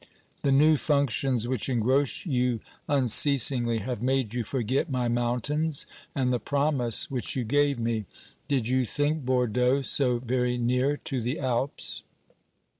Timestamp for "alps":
11.39-12.01